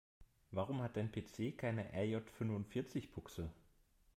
[0.49, 3.51] Warum hat dein PC keine RJ-fünfundvierzig-Buchse?